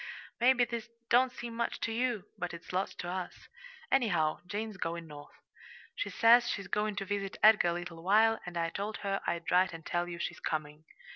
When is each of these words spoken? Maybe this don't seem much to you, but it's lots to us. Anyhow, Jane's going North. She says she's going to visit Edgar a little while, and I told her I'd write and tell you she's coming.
Maybe 0.39 0.65
this 0.65 0.89
don't 1.11 1.31
seem 1.31 1.55
much 1.55 1.79
to 1.81 1.91
you, 1.91 2.25
but 2.35 2.55
it's 2.55 2.73
lots 2.73 2.95
to 2.95 3.07
us. 3.07 3.47
Anyhow, 3.91 4.39
Jane's 4.47 4.77
going 4.77 5.05
North. 5.05 5.35
She 5.93 6.09
says 6.09 6.49
she's 6.49 6.67
going 6.67 6.95
to 6.95 7.05
visit 7.05 7.37
Edgar 7.43 7.67
a 7.67 7.73
little 7.73 8.01
while, 8.01 8.39
and 8.43 8.57
I 8.57 8.69
told 8.71 8.97
her 9.05 9.21
I'd 9.27 9.51
write 9.51 9.73
and 9.73 9.85
tell 9.85 10.07
you 10.09 10.17
she's 10.17 10.39
coming. 10.39 10.85